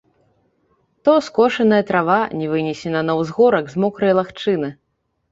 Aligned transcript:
То 1.07 1.13
скошаная 1.25 1.81
трава 1.89 2.15
не 2.39 2.47
вынесена 2.53 3.03
на 3.09 3.13
ўзгорак 3.19 3.65
з 3.75 3.83
мокрай 3.83 4.13
лагчыны. 4.21 4.71